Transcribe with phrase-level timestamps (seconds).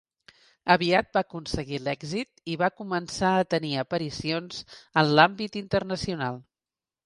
[0.75, 4.65] Aviat va aconseguir l'èxit, i va començar a tenir aparicions
[5.03, 6.45] en l'àmbit internacional.